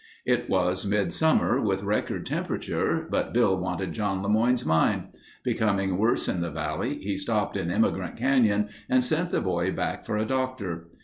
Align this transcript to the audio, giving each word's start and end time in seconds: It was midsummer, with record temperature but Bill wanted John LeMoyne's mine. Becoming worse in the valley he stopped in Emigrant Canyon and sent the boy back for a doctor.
It 0.25 0.49
was 0.49 0.83
midsummer, 0.83 1.61
with 1.61 1.83
record 1.83 2.25
temperature 2.25 3.05
but 3.07 3.33
Bill 3.33 3.55
wanted 3.55 3.93
John 3.93 4.23
LeMoyne's 4.23 4.65
mine. 4.65 5.09
Becoming 5.43 5.99
worse 5.99 6.27
in 6.27 6.41
the 6.41 6.49
valley 6.49 6.95
he 6.95 7.15
stopped 7.15 7.55
in 7.55 7.69
Emigrant 7.69 8.17
Canyon 8.17 8.69
and 8.89 9.03
sent 9.03 9.29
the 9.29 9.41
boy 9.41 9.71
back 9.71 10.03
for 10.07 10.17
a 10.17 10.25
doctor. 10.25 10.87